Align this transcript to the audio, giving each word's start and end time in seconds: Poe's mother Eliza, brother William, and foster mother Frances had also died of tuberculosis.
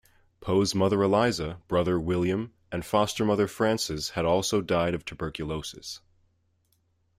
Poe's 0.39 0.73
mother 0.73 1.03
Eliza, 1.03 1.61
brother 1.67 1.99
William, 1.99 2.51
and 2.71 2.83
foster 2.83 3.23
mother 3.23 3.47
Frances 3.47 4.09
had 4.17 4.25
also 4.25 4.59
died 4.59 4.95
of 4.95 5.05
tuberculosis. 5.05 6.01